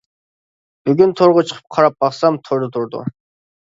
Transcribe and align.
بۈگۈن 0.89 1.13
تورغا 1.21 1.45
چىقىپ 1.53 1.79
قاراپ 1.79 2.01
باقسام 2.03 2.43
توردا 2.53 2.75
تۇرىدۇ. 2.79 3.09